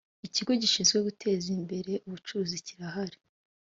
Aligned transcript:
ikigo 0.27 0.51
gishinzwe 0.61 0.97
guteza 1.07 1.47
imbere 1.57 1.91
ubucuruzi 2.07 2.57
kirahari. 2.65 3.17